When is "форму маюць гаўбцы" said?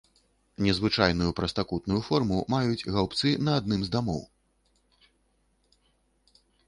2.07-3.35